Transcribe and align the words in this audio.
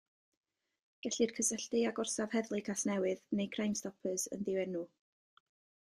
Gellir 1.07 1.33
cysylltu 1.39 1.83
â 1.89 1.91
gorsaf 1.99 2.33
heddlu 2.37 2.61
Casnewydd 2.71 3.23
neu 3.41 3.47
Crimestoppers 3.57 4.29
yn 4.39 4.45
ddienw. 4.49 4.87